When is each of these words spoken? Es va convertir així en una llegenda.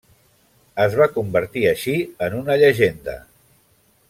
Es 0.85 0.95
va 1.01 1.07
convertir 1.19 1.67
així 1.73 1.93
en 2.29 2.39
una 2.41 2.57
llegenda. 2.63 3.19